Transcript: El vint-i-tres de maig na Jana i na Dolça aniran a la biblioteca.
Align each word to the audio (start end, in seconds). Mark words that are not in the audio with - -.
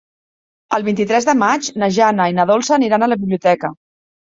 El 0.77 0.85
vint-i-tres 0.87 1.29
de 1.31 1.37
maig 1.43 1.71
na 1.85 1.93
Jana 2.01 2.31
i 2.33 2.37
na 2.41 2.49
Dolça 2.55 2.77
aniran 2.83 3.03
a 3.03 3.15
la 3.15 3.23
biblioteca. 3.25 3.77